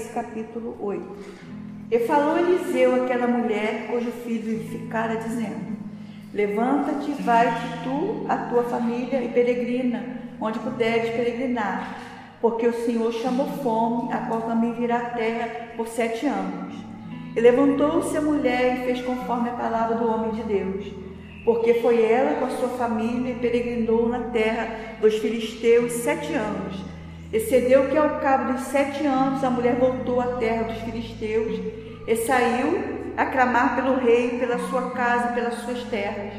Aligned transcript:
Capítulo 0.00 0.74
8. 0.80 1.02
E 1.90 1.98
falou 2.00 2.38
Eliseu 2.38 3.04
àquela 3.04 3.26
mulher 3.26 3.88
cujo 3.90 4.10
filho 4.10 4.66
ficara, 4.70 5.16
dizendo: 5.16 5.76
Levanta-te, 6.32 7.12
vai-te 7.22 7.84
tu, 7.84 8.24
a 8.26 8.36
tua 8.48 8.62
família, 8.62 9.22
e 9.22 9.28
peregrina, 9.28 10.02
onde 10.40 10.58
puderes 10.60 11.10
peregrinar, 11.10 11.94
porque 12.40 12.66
o 12.66 12.72
Senhor 12.72 13.12
chamou 13.12 13.46
fome, 13.62 14.10
a 14.14 14.18
qual 14.26 14.40
também 14.42 14.72
virá 14.72 14.96
à 14.96 15.10
terra 15.10 15.48
por 15.76 15.86
sete 15.86 16.24
anos. 16.24 16.74
E 17.36 17.40
levantou-se 17.40 18.16
a 18.16 18.22
mulher 18.22 18.78
e 18.78 18.84
fez 18.86 19.02
conforme 19.02 19.50
a 19.50 19.54
palavra 19.54 19.96
do 19.96 20.10
homem 20.10 20.30
de 20.30 20.42
Deus, 20.44 20.86
porque 21.44 21.74
foi 21.74 22.02
ela 22.02 22.36
com 22.36 22.46
a 22.46 22.56
sua 22.56 22.70
família 22.70 23.32
e 23.32 23.38
peregrinou 23.38 24.08
na 24.08 24.30
terra 24.30 24.96
dos 25.02 25.18
filisteus 25.18 25.92
sete 25.92 26.32
anos 26.32 26.91
Excedeu 27.32 27.88
que 27.88 27.96
ao 27.96 28.20
cabo 28.20 28.52
dos 28.52 28.62
sete 28.64 29.06
anos 29.06 29.42
a 29.42 29.48
mulher 29.48 29.76
voltou 29.76 30.20
à 30.20 30.36
terra 30.36 30.64
dos 30.64 30.76
filisteus 30.82 31.58
e 32.06 32.16
saiu 32.16 32.78
a 33.16 33.24
clamar 33.24 33.74
pelo 33.74 33.96
rei, 33.96 34.38
pela 34.38 34.58
sua 34.68 34.90
casa 34.90 35.30
e 35.30 35.34
pelas 35.34 35.54
suas 35.60 35.82
terras. 35.84 36.34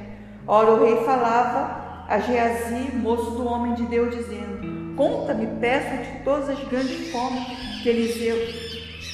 Ora, 0.46 0.72
o 0.72 0.84
rei 0.84 1.04
falava 1.04 2.06
a 2.08 2.20
Geazi, 2.20 2.96
moço 2.96 3.32
do 3.32 3.46
homem 3.46 3.74
de 3.74 3.84
Deus, 3.86 4.16
dizendo: 4.16 4.96
Conta-me, 4.96 5.48
peço-te 5.60 6.24
todas 6.24 6.50
as 6.50 6.64
grandes 6.68 7.12
formas 7.12 7.44
que 7.82 7.90
Eliseu, 7.90 8.38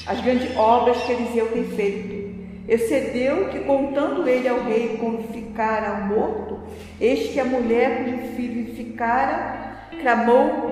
as 0.06 0.20
grandes 0.20 0.54
obras 0.56 0.98
que 0.98 1.12
Eliseu 1.12 1.48
tem 1.48 1.64
feito. 1.64 2.20
Excedeu 2.68 3.48
que, 3.48 3.60
contando 3.60 4.28
ele 4.28 4.46
ao 4.46 4.64
rei 4.64 4.98
como 5.00 5.22
ficara 5.32 6.04
morto, 6.04 6.60
eis 7.00 7.30
que 7.30 7.40
a 7.40 7.44
mulher 7.44 8.04
cujo 8.04 8.36
filho 8.36 8.74
ficara, 8.74 9.78
clamou 10.00 10.69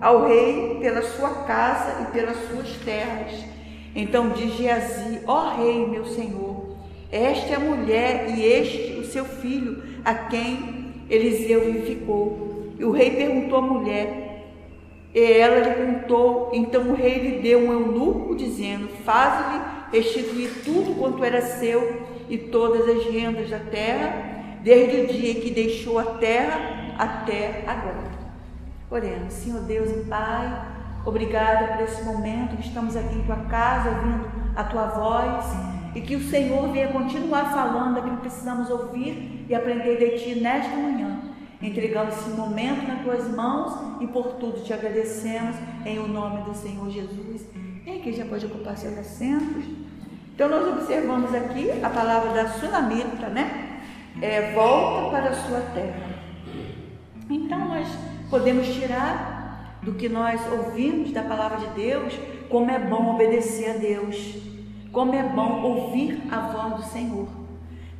ao 0.00 0.26
rei 0.26 0.78
pela 0.80 1.02
sua 1.02 1.44
casa 1.44 2.02
e 2.02 2.12
pelas 2.12 2.36
suas 2.48 2.68
terras. 2.84 3.32
Então 3.94 4.30
diz 4.30 4.54
Geazi: 4.54 5.20
Ó 5.26 5.56
rei, 5.56 5.86
meu 5.86 6.04
senhor, 6.06 6.76
esta 7.10 7.52
é 7.52 7.56
a 7.56 7.60
mulher 7.60 8.30
e 8.30 8.44
este 8.44 8.92
o 9.00 9.04
seu 9.04 9.24
filho, 9.24 9.82
a 10.04 10.14
quem 10.14 10.94
Eliseu 11.08 11.64
vivificou. 11.64 12.72
E 12.78 12.84
o 12.84 12.92
rei 12.92 13.10
perguntou 13.10 13.58
à 13.58 13.62
mulher, 13.62 14.46
e 15.14 15.20
ela 15.20 15.60
lhe 15.60 15.74
contou. 15.74 16.50
Então 16.54 16.90
o 16.90 16.94
rei 16.94 17.18
lhe 17.18 17.38
deu 17.40 17.58
um 17.58 17.72
eunuco, 17.72 18.36
dizendo: 18.36 18.88
Faze-lhe 19.04 19.60
restituir 19.92 20.62
tudo 20.64 20.94
quanto 20.98 21.22
era 21.24 21.42
seu 21.42 22.02
e 22.28 22.38
todas 22.38 22.88
as 22.88 23.04
rendas 23.06 23.50
da 23.50 23.58
terra, 23.58 24.58
desde 24.62 25.00
o 25.00 25.06
dia 25.08 25.34
que 25.34 25.50
deixou 25.50 25.98
a 25.98 26.04
terra 26.04 26.94
até 26.96 27.64
agora. 27.66 28.19
Oremos, 28.90 29.32
Senhor 29.34 29.60
Deus 29.60 29.88
e 29.88 30.04
Pai, 30.08 30.66
obrigada 31.06 31.74
por 31.74 31.84
esse 31.84 32.02
momento 32.02 32.56
que 32.56 32.66
estamos 32.66 32.96
aqui 32.96 33.14
em 33.14 33.22
tua 33.22 33.36
casa, 33.44 33.88
ouvindo 33.90 34.28
a 34.56 34.64
tua 34.64 34.86
voz 34.86 35.44
e 35.94 36.00
que 36.00 36.16
o 36.16 36.28
Senhor 36.28 36.72
venha 36.72 36.88
continuar 36.88 37.52
falando 37.52 37.98
aquilo 37.98 38.16
que 38.16 38.22
precisamos 38.22 38.68
ouvir 38.68 39.46
e 39.48 39.54
aprender 39.54 39.96
de 39.96 40.18
ti 40.18 40.40
nesta 40.40 40.76
manhã. 40.76 41.20
Entregamos 41.62 42.16
esse 42.16 42.30
momento 42.30 42.88
nas 42.88 43.02
tuas 43.02 43.28
mãos 43.32 44.02
e 44.02 44.08
por 44.08 44.32
tudo 44.34 44.60
te 44.64 44.72
agradecemos 44.72 45.54
em 45.86 46.00
o 46.00 46.08
nome 46.08 46.42
do 46.42 46.54
Senhor 46.54 46.90
Jesus. 46.90 47.46
Quem 47.84 48.00
aqui 48.00 48.12
já 48.12 48.24
pode 48.24 48.46
ocupar 48.46 48.76
seus 48.76 48.98
assentos? 48.98 49.66
Então 50.34 50.48
nós 50.48 50.66
observamos 50.66 51.32
aqui 51.32 51.70
a 51.80 51.90
palavra 51.90 52.32
da 52.32 52.48
Sunamita, 52.48 53.28
né? 53.28 53.82
É, 54.20 54.52
volta 54.52 55.10
para 55.10 55.30
a 55.30 55.34
sua 55.34 55.60
terra. 55.74 56.08
Então 57.28 57.68
nós 57.68 58.09
podemos 58.30 58.68
tirar 58.68 59.78
do 59.82 59.94
que 59.94 60.08
nós 60.08 60.40
ouvimos 60.50 61.10
da 61.12 61.22
palavra 61.22 61.58
de 61.58 61.66
Deus, 61.74 62.14
como 62.48 62.70
é 62.70 62.78
bom 62.78 63.14
obedecer 63.14 63.70
a 63.70 63.78
Deus, 63.78 64.36
como 64.92 65.14
é 65.14 65.22
bom 65.22 65.62
ouvir 65.62 66.22
a 66.30 66.40
voz 66.40 66.74
do 66.76 66.90
Senhor. 66.90 67.28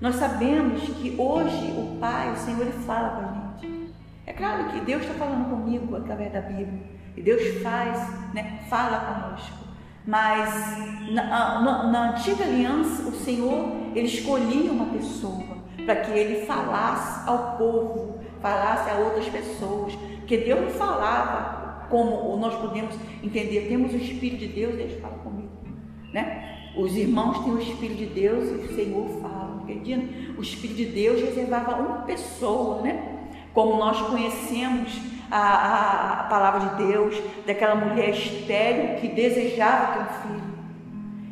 Nós 0.00 0.16
sabemos 0.16 0.82
que 0.82 1.14
hoje 1.18 1.74
o 1.76 1.98
Pai, 1.98 2.32
o 2.32 2.36
Senhor, 2.36 2.62
ele 2.62 2.72
fala 2.72 3.10
com 3.10 3.22
a 3.22 3.60
gente. 3.60 3.92
É 4.26 4.32
claro 4.32 4.70
que 4.70 4.80
Deus 4.80 5.02
está 5.02 5.14
falando 5.14 5.50
comigo 5.50 5.96
através 5.96 6.32
da 6.32 6.40
Bíblia, 6.40 6.80
e 7.16 7.22
Deus 7.22 7.62
faz, 7.62 7.98
né, 8.32 8.60
fala 8.70 9.00
conosco. 9.00 9.58
Mas 10.06 11.12
na, 11.12 11.60
na, 11.60 11.86
na 11.88 12.10
antiga 12.10 12.44
aliança, 12.44 13.02
o 13.02 13.12
Senhor, 13.12 13.72
ele 13.94 14.06
escolhia 14.06 14.70
uma 14.70 14.86
pessoa 14.86 15.58
para 15.84 15.96
que 15.96 16.10
ele 16.12 16.46
falasse 16.46 17.28
ao 17.28 17.56
povo, 17.56 18.19
falasse 18.40 18.90
a 18.90 18.94
outras 18.94 19.28
pessoas, 19.28 19.94
porque 20.18 20.38
Deus 20.38 20.60
não 20.60 20.70
falava 20.70 21.86
como 21.88 22.36
nós 22.36 22.54
podemos 22.54 22.94
entender. 23.22 23.68
Temos 23.68 23.92
o 23.92 23.96
Espírito 23.96 24.38
de 24.38 24.48
Deus, 24.48 24.76
Deus 24.76 25.00
fala 25.00 25.18
comigo. 25.18 25.50
Né? 26.12 26.72
Os 26.76 26.96
irmãos 26.96 27.44
têm 27.44 27.52
o 27.52 27.60
Espírito 27.60 27.98
de 27.98 28.06
Deus 28.06 28.48
e 28.48 28.54
o 28.54 28.74
Senhor 28.74 29.08
fala. 29.20 29.60
Entendendo? 29.62 30.38
O 30.38 30.42
Espírito 30.42 30.76
de 30.76 30.86
Deus 30.86 31.20
reservava 31.20 31.76
uma 31.76 31.98
pessoa, 32.02 32.82
né? 32.82 33.18
Como 33.52 33.76
nós 33.76 34.00
conhecemos 34.00 35.00
a, 35.30 35.38
a, 35.38 36.12
a 36.12 36.24
palavra 36.24 36.70
de 36.70 36.86
Deus, 36.86 37.16
daquela 37.46 37.74
mulher 37.74 38.10
estéril 38.10 39.00
que 39.00 39.08
desejava 39.08 39.92
ter 39.92 40.00
um 40.00 40.22
filho. 40.22 40.50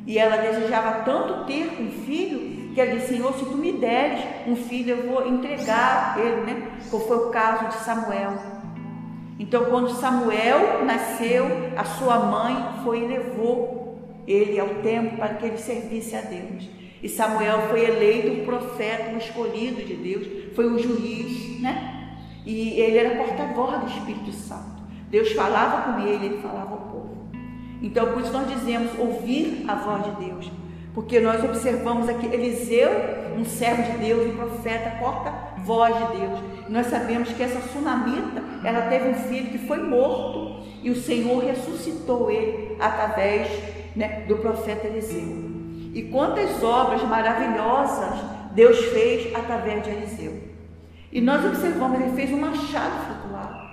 E 0.07 0.19
ela 0.19 0.37
desejava 0.37 1.03
tanto 1.05 1.45
ter 1.47 1.81
um 1.81 1.91
filho 2.05 2.58
que 2.79 2.83
ela 2.83 2.95
disse: 2.95 3.09
Senhor, 3.09 3.35
se 3.35 3.45
tu 3.45 3.57
me 3.57 3.73
deres 3.73 4.21
um 4.47 4.55
filho, 4.55 4.95
eu 4.95 5.11
vou 5.11 5.27
entregar 5.27 6.17
ele, 6.17 6.43
né? 6.43 6.69
Como 6.91 7.05
foi 7.05 7.17
o 7.17 7.31
caso 7.31 7.67
de 7.67 7.75
Samuel. 7.85 8.35
Então, 9.37 9.65
quando 9.65 9.91
Samuel 9.91 10.85
nasceu, 10.85 11.45
a 11.77 11.85
sua 11.85 12.19
mãe 12.21 12.57
foi 12.85 13.01
e 13.01 13.07
levou 13.07 13.99
ele 14.27 14.61
ao 14.61 14.69
templo 14.83 15.17
para 15.17 15.35
que 15.35 15.47
ele 15.47 15.59
servisse 15.59 16.15
a 16.15 16.21
Deus. 16.21 16.69
E 17.03 17.09
Samuel 17.09 17.69
foi 17.69 17.85
eleito 17.85 18.43
o 18.43 18.45
profeta, 18.45 19.15
o 19.15 19.19
escolhido 19.19 19.83
de 19.83 19.95
Deus, 19.95 20.55
foi 20.55 20.67
o 20.67 20.79
juiz, 20.79 21.61
né? 21.61 22.17
E 22.45 22.81
ele 22.81 22.99
era 22.99 23.17
porta-voz 23.17 23.81
do 23.81 23.87
Espírito 23.87 24.33
Santo. 24.33 24.83
Deus 25.09 25.33
falava 25.33 25.93
com 25.93 26.07
ele, 26.07 26.27
ele 26.27 26.43
falava 26.43 26.73
ao 26.73 26.81
povo. 26.81 27.29
Então, 27.81 28.13
por 28.13 28.23
isso 28.23 28.33
nós 28.33 28.49
dizemos 28.49 28.91
ouvir 28.99 29.65
a 29.69 29.75
voz 29.75 30.05
de 30.05 30.27
Deus. 30.27 30.51
Porque 30.99 31.21
nós 31.21 31.45
observamos 31.45 32.09
aqui 32.09 32.27
Eliseu, 32.27 32.91
um 33.39 33.45
servo 33.45 33.85
de 33.85 33.99
Deus, 33.99 34.27
um 34.27 34.37
profeta, 34.37 34.97
porta-voz 34.99 35.95
de 35.95 36.19
Deus. 36.19 36.41
Nós 36.69 36.89
sabemos 36.89 37.29
que 37.29 37.41
essa 37.41 37.61
sunamita, 37.69 38.43
ela 38.65 38.89
teve 38.89 39.11
um 39.11 39.15
filho 39.15 39.49
que 39.49 39.59
foi 39.59 39.81
morto 39.81 40.61
e 40.83 40.91
o 40.91 40.97
Senhor 40.97 41.45
ressuscitou 41.45 42.29
ele 42.33 42.77
através 42.81 43.49
né, 43.95 44.25
do 44.27 44.39
profeta 44.39 44.89
Eliseu. 44.89 45.37
E 45.95 46.09
quantas 46.11 46.65
obras 46.65 47.01
maravilhosas 47.05 48.19
Deus 48.51 48.77
fez 48.87 49.33
através 49.37 49.85
de 49.85 49.91
Eliseu. 49.91 50.33
E 51.13 51.21
nós 51.21 51.45
observamos, 51.45 52.01
ele 52.01 52.17
fez 52.17 52.33
um 52.33 52.41
machado 52.41 53.07
flutuar. 53.07 53.73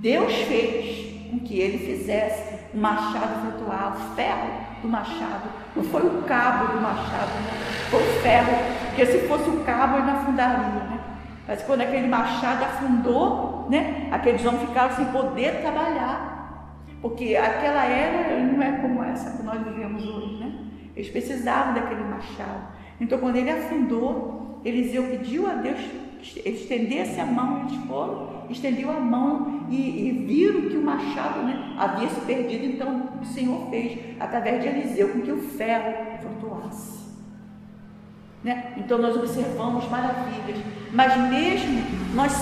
Deus 0.00 0.32
fez 0.32 1.05
com 1.30 1.38
que 1.40 1.58
ele 1.58 1.78
fizesse 1.78 2.54
um 2.74 2.80
machado 2.80 3.40
flutuar, 3.42 3.96
o 3.96 4.14
ferro 4.14 4.48
do 4.82 4.88
machado. 4.88 5.48
Não 5.74 5.84
foi 5.84 6.02
o 6.02 6.22
cabo 6.22 6.72
do 6.72 6.80
machado, 6.80 7.32
né? 7.44 7.66
foi 7.90 8.00
o 8.00 8.20
ferro, 8.22 8.52
porque 8.88 9.06
se 9.06 9.18
fosse 9.26 9.48
o 9.48 9.60
cabo 9.64 9.98
ele 9.98 10.06
não 10.06 10.16
afundaria, 10.16 10.66
né? 10.66 11.00
Mas 11.46 11.62
quando 11.62 11.82
aquele 11.82 12.08
machado 12.08 12.64
afundou, 12.64 13.68
né, 13.70 14.08
aqueles 14.10 14.44
homens 14.44 14.68
ficaram 14.68 14.94
sem 14.96 15.04
poder 15.06 15.60
trabalhar. 15.60 16.34
Porque 17.00 17.36
aquela 17.36 17.84
era 17.84 18.42
não 18.42 18.62
é 18.62 18.72
como 18.80 19.04
essa 19.04 19.36
que 19.36 19.42
nós 19.44 19.62
vivemos 19.62 20.04
hoje, 20.04 20.38
né? 20.38 20.52
Eles 20.96 21.10
precisavam 21.10 21.74
daquele 21.74 22.02
machado. 22.02 22.68
Então, 23.00 23.18
quando 23.18 23.36
ele 23.36 23.50
afundou, 23.50 24.60
Eliseu 24.64 25.04
pediu 25.04 25.48
a 25.48 25.54
Deus 25.54 25.78
estendesse 26.44 27.20
a 27.20 27.26
mão, 27.26 27.60
eles 27.60 27.76
foram, 27.86 28.42
estendeu 28.50 28.90
a 28.90 29.00
mão 29.00 29.66
e, 29.70 30.08
e 30.08 30.10
viram 30.26 30.68
que 30.68 30.76
o 30.76 30.84
machado 30.84 31.42
né, 31.42 31.74
havia 31.78 32.08
se 32.08 32.20
perdido. 32.22 32.64
Então, 32.64 33.10
o 33.20 33.24
Senhor 33.24 33.68
fez, 33.70 33.98
através 34.20 34.62
de 34.62 34.68
Eliseu, 34.68 35.08
com 35.10 35.20
que 35.20 35.32
o 35.32 35.38
ferro 35.38 35.94
flutuasse. 36.20 37.06
Né? 38.42 38.74
Então 38.76 38.98
nós 38.98 39.16
observamos 39.16 39.88
maravilhas, 39.90 40.58
mas 40.92 41.16
mesmo 41.28 41.82
nós 42.14 42.32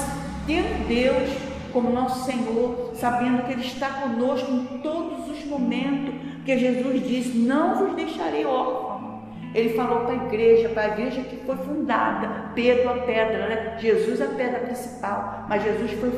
tendo 0.46 0.86
Deus 0.86 1.30
como 1.72 1.90
nosso 1.90 2.24
Senhor, 2.26 2.92
sabendo 2.94 3.42
que 3.44 3.52
Ele 3.52 3.66
está 3.66 3.88
conosco 3.88 4.50
em 4.52 4.78
todos 4.82 5.28
os 5.30 5.44
momentos, 5.46 6.14
que 6.44 6.58
Jesus 6.58 7.08
disse: 7.08 7.38
Não 7.38 7.76
vos 7.76 7.96
deixarei 7.96 8.44
órfão. 8.44 8.93
Ele 9.54 9.70
falou 9.70 10.00
para 10.00 10.12
a 10.12 10.26
igreja, 10.26 10.68
para 10.70 10.82
a 10.82 10.88
igreja 10.88 11.22
que 11.22 11.36
foi 11.36 11.56
fundada, 11.56 12.50
Pedro 12.54 12.90
a 12.90 12.94
pedra, 12.94 13.48
né? 13.48 13.76
Jesus 13.78 14.20
a 14.20 14.26
pedra 14.26 14.60
principal, 14.60 15.46
mas 15.48 15.62
Jesus 15.62 15.92
foi 15.92 16.10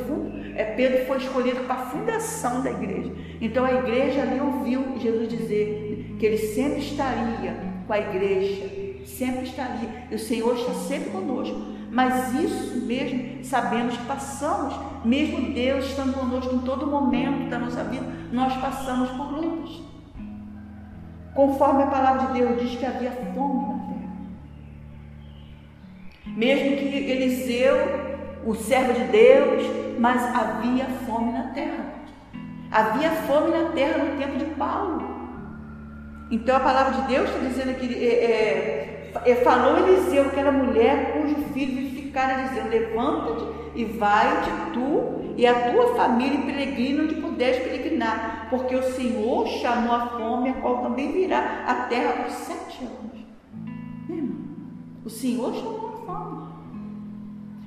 é, 0.55 0.63
Pedro 0.63 1.05
foi 1.05 1.17
escolhido 1.17 1.59
para 1.61 1.75
a 1.75 1.85
fundação 1.85 2.63
da 2.63 2.71
igreja. 2.71 3.11
Então 3.39 3.63
a 3.63 3.73
igreja 3.73 4.23
ali 4.23 4.41
ouviu 4.41 4.97
Jesus 4.97 5.27
dizer 5.27 6.15
que 6.19 6.25
ele 6.25 6.37
sempre 6.37 6.79
estaria 6.79 7.55
com 7.85 7.93
a 7.93 7.99
igreja 7.99 8.87
sempre 9.07 9.43
está 9.43 9.63
ali. 9.63 9.89
E 10.11 10.15
o 10.15 10.19
Senhor 10.19 10.55
está 10.55 10.73
sempre 10.73 11.09
conosco. 11.09 11.77
mas 11.89 12.33
isso 12.33 12.85
mesmo 12.85 13.43
sabemos 13.45 13.95
que 13.95 14.05
passamos, 14.05 14.75
mesmo 15.05 15.53
Deus 15.53 15.85
estando 15.85 16.13
conosco 16.13 16.53
em 16.53 16.59
todo 16.59 16.85
momento 16.85 17.49
da 17.49 17.57
nossa 17.57 17.81
vida, 17.85 18.05
nós 18.31 18.53
passamos 18.57 19.09
por. 19.11 19.36
Conforme 21.37 21.83
a 21.83 21.85
palavra 21.85 22.25
de 22.25 22.39
Deus 22.39 22.59
diz 22.59 22.79
que 22.79 22.83
havia 22.83 23.11
fome 23.11 23.67
na 23.67 23.77
terra. 23.85 24.09
Mesmo 26.25 26.77
que 26.77 27.11
Eliseu, 27.11 27.75
o 28.43 28.55
servo 28.55 28.93
de 28.93 29.03
Deus, 29.03 29.63
mas 29.99 30.35
havia 30.35 30.85
fome 31.05 31.31
na 31.31 31.51
terra. 31.53 31.93
Havia 32.71 33.11
fome 33.11 33.51
na 33.51 33.69
terra 33.69 34.03
no 34.03 34.17
tempo 34.17 34.35
de 34.39 34.45
Paulo. 34.55 35.15
Então 36.31 36.55
a 36.55 36.59
palavra 36.59 37.01
de 37.03 37.07
Deus 37.07 37.29
está 37.29 37.39
dizendo 37.47 37.77
que 37.77 38.03
é, 38.03 39.11
é, 39.23 39.35
falou 39.35 39.77
Eliseu, 39.77 40.23
aquela 40.23 40.51
mulher 40.51 41.13
cujo 41.13 41.35
filho 41.53 41.87
ficara 41.91 42.47
dizendo: 42.47 42.69
Levanta-te 42.69 43.45
e 43.75 43.85
vai-te 43.85 44.49
tu 44.73 45.33
e 45.37 45.45
a 45.45 45.71
tua 45.71 45.95
família 45.95 46.41
peregrina 46.41 47.03
onde 47.03 47.13
puderes 47.13 47.59
peregrinar, 47.59 48.36
porque 48.49 48.75
o 48.75 48.83
Senhor 48.93 49.47
chamou 49.47 49.95
a 49.95 50.07
fome, 50.07 50.49
a 50.49 50.53
qual 50.53 50.83
também 50.83 51.11
virá 51.11 51.65
a 51.67 51.73
terra 51.87 52.23
por 52.23 52.31
sete 52.31 52.83
anos. 52.83 53.07
O 55.03 55.09
Senhor 55.09 55.53
chamou 55.53 55.87
a 55.87 56.05
fome. 56.05 56.47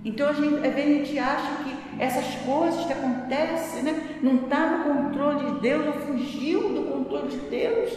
Então 0.05 0.29
a 0.29 0.33
gente, 0.33 0.67
a 0.67 0.71
gente 0.71 1.19
acha 1.19 1.65
que 1.65 2.03
essas 2.03 2.35
coisas 2.47 2.85
que 2.87 2.93
acontecem, 2.93 3.83
né, 3.83 4.19
não 4.23 4.37
está 4.37 4.79
no 4.79 4.85
controle 4.85 5.53
de 5.53 5.61
Deus, 5.61 5.87
ou 5.87 5.93
fugiu 5.93 6.61
do 6.71 6.91
controle 6.91 7.29
de 7.29 7.39
Deus. 7.49 7.93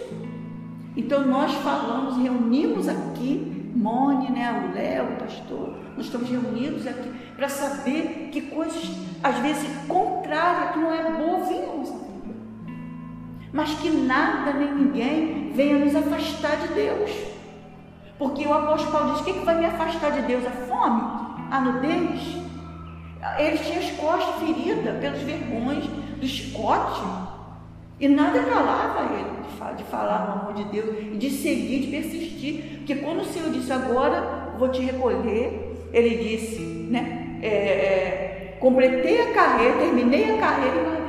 Então 0.96 1.26
nós 1.26 1.54
falamos, 1.56 2.18
reunimos 2.18 2.88
aqui, 2.88 3.72
Mone, 3.76 4.30
né, 4.32 4.70
o 4.70 4.76
Léo, 4.76 5.14
o 5.14 5.16
pastor, 5.16 5.76
nós 5.96 6.06
estamos 6.06 6.30
reunidos 6.30 6.86
aqui 6.86 7.10
para 7.36 7.50
saber 7.50 8.30
que 8.32 8.42
coisas, 8.42 8.92
às 9.24 9.38
vezes, 9.40 9.68
contrárias, 9.88 10.74
que 10.74 10.80
não 10.80 10.94
é 10.94 11.12
boa, 11.12 11.40
vida. 11.46 11.64
Mas 13.54 13.76
que 13.76 13.90
nada 13.90 14.52
nem 14.54 14.74
ninguém 14.74 15.52
venha 15.54 15.78
nos 15.78 15.96
afastar 15.96 16.58
de 16.58 16.74
Deus. 16.74 17.12
Porque 18.18 18.46
o 18.48 18.54
apóstolo 18.54 18.92
Paulo 18.92 19.12
diz: 19.12 19.22
o 19.22 19.24
que, 19.26 19.34
que 19.34 19.46
vai 19.46 19.60
me 19.60 19.66
afastar 19.66 20.12
de 20.12 20.24
Deus? 20.24 20.44
A 20.46 20.50
fome? 20.50 21.02
A 21.52 21.62
nudez? 21.62 22.44
Ele 23.38 23.58
tinha 23.60 23.80
as 23.80 23.92
costas 23.92 24.36
feridas 24.36 25.00
pelos 25.00 25.22
vergões 25.22 25.86
do 26.20 26.28
chicote. 26.28 27.02
E 28.00 28.08
nada 28.08 28.44
calava 28.44 29.14
ele 29.14 29.44
de 29.78 29.84
falar 29.86 30.28
no 30.28 30.42
amor 30.42 30.54
de 30.56 30.64
Deus 30.66 30.98
e 31.14 31.18
de 31.18 31.30
seguir, 31.30 31.82
de 31.82 31.88
persistir. 31.88 32.78
Porque 32.80 32.96
quando 32.96 33.22
o 33.22 33.26
Senhor 33.26 33.50
disse 33.52 33.72
agora 33.72 34.52
vou 34.58 34.70
te 34.70 34.82
recolher, 34.82 35.88
ele 35.94 36.18
disse, 36.18 36.62
né? 36.90 37.40
É, 37.42 37.48
é, 37.48 38.58
completei 38.60 39.22
a 39.22 39.34
carreira, 39.34 39.78
terminei 39.78 40.32
a 40.32 40.38
carreira 40.38 40.78
e 40.78 40.84
larguei 40.84 41.03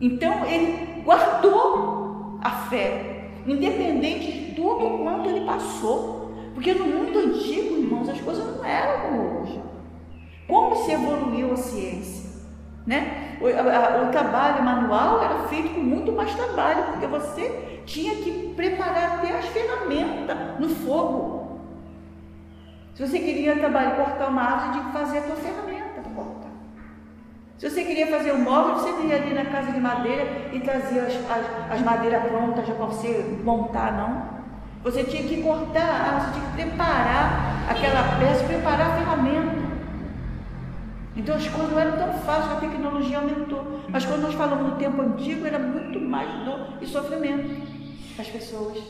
Então 0.00 0.46
ele 0.46 1.02
guardou 1.04 2.38
a 2.42 2.50
fé, 2.50 3.30
independente 3.46 4.32
de 4.32 4.54
tudo 4.54 4.98
quanto 5.02 5.28
ele 5.28 5.44
passou. 5.44 6.32
Porque 6.54 6.72
no 6.72 6.86
mundo 6.86 7.18
antigo, 7.18 7.76
irmãos, 7.76 8.08
as 8.08 8.20
coisas 8.20 8.56
não 8.56 8.64
eram 8.64 9.02
como 9.02 9.40
hoje. 9.40 9.60
Como 10.48 10.76
se 10.76 10.92
evoluiu 10.92 11.52
a 11.52 11.56
ciência? 11.56 12.30
Né? 12.86 13.38
O, 13.40 13.46
a, 13.46 14.08
o, 14.08 14.10
trabalho 14.10 14.64
manual 14.64 15.22
era 15.22 15.48
feito 15.48 15.74
com 15.74 15.80
muito 15.80 16.12
mais 16.12 16.34
trabalho, 16.34 16.84
porque 16.84 17.06
você 17.06 17.82
tinha 17.86 18.16
que 18.16 18.52
preparar 18.56 19.18
até 19.18 19.38
as 19.38 19.46
ferramentas 19.46 20.36
no 20.58 20.68
fogo. 20.68 21.60
Se 22.94 23.06
você 23.06 23.18
queria 23.18 23.56
trabalhar, 23.56 23.96
cortar 23.96 24.28
uma 24.28 24.42
árvore, 24.42 24.72
tinha 24.72 24.84
que 24.84 24.92
fazer 24.92 25.18
a 25.18 25.22
sua 25.22 25.36
ferramenta. 25.36 25.79
Se 27.60 27.68
você 27.68 27.84
queria 27.84 28.06
fazer 28.06 28.32
um 28.32 28.40
móvel, 28.42 28.76
você 28.76 29.06
ia 29.06 29.16
ali 29.16 29.34
na 29.34 29.44
casa 29.44 29.70
de 29.70 29.78
madeira 29.78 30.48
e 30.50 30.60
trazia 30.60 31.02
as, 31.02 31.14
as, 31.30 31.72
as 31.72 31.80
madeiras 31.82 32.22
prontas 32.24 32.66
já 32.66 32.72
para 32.72 32.86
você 32.86 33.38
montar, 33.44 33.92
não. 33.92 34.40
Você 34.82 35.04
tinha 35.04 35.24
que 35.24 35.42
cortar, 35.42 36.22
você 36.22 36.40
tinha 36.40 36.46
que 36.46 36.52
preparar 36.52 37.68
aquela 37.68 38.18
peça, 38.18 38.44
preparar 38.44 38.92
a 38.92 38.96
ferramenta. 38.96 39.60
Então 41.14 41.36
as 41.36 41.46
coisas 41.48 41.70
não 41.70 41.78
eram 41.78 41.98
tão 41.98 42.14
fáceis, 42.20 42.50
a 42.50 42.60
tecnologia 42.60 43.18
aumentou. 43.18 43.82
Mas 43.90 44.06
quando 44.06 44.22
nós 44.22 44.34
falamos 44.34 44.72
do 44.72 44.78
tempo 44.78 45.02
antigo, 45.02 45.46
era 45.46 45.58
muito 45.58 46.00
mais 46.00 46.30
dor 46.46 46.78
e 46.80 46.86
sofrimento 46.86 47.60
das 48.16 48.26
pessoas. 48.26 48.82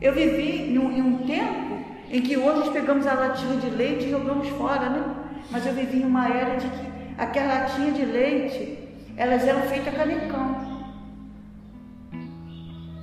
Eu 0.00 0.12
vivi 0.12 0.72
num, 0.72 0.90
em 0.90 1.00
um 1.00 1.18
tempo 1.18 1.84
em 2.10 2.20
que 2.20 2.36
hoje 2.36 2.58
nós 2.58 2.68
pegamos 2.70 3.06
a 3.06 3.14
latinha 3.14 3.58
de 3.58 3.70
leite 3.70 4.06
e 4.06 4.10
jogamos 4.10 4.48
fora, 4.48 4.88
né? 4.88 5.04
Mas 5.52 5.64
eu 5.64 5.72
vivi 5.72 6.00
em 6.00 6.04
uma 6.04 6.26
era 6.26 6.56
de 6.56 6.66
que 6.66 7.01
aquela 7.18 7.60
latinha 7.60 7.92
de 7.92 8.04
leite, 8.04 8.78
elas 9.16 9.46
eram 9.46 9.62
feitas 9.62 9.94
canecão. 9.94 10.72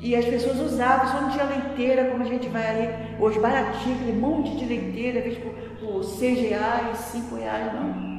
E 0.02 0.16
as 0.16 0.26
pessoas 0.26 0.60
usavam, 0.60 1.12
só 1.12 1.22
não 1.22 1.30
tinha 1.30 1.44
leiteira, 1.44 2.06
como 2.06 2.24
a 2.24 2.26
gente 2.26 2.48
vai 2.48 2.66
aí, 2.66 3.18
hoje 3.20 3.38
baratinho, 3.40 3.96
aquele 3.96 4.18
monte 4.18 4.56
de 4.56 4.66
leiteira, 4.66 5.20
às 5.20 5.38
por, 5.38 5.52
por 5.80 6.04
6 6.04 6.50
reais, 6.50 6.98
5 6.98 7.36
reais, 7.36 7.74
não. 7.74 8.10